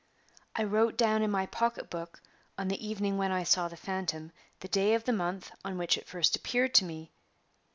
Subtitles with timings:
[0.55, 2.23] I wrote down in my pocketbook,
[2.57, 4.31] on the evening when I saw the phantom,
[4.61, 7.11] the day of the month on which it first appeared to me.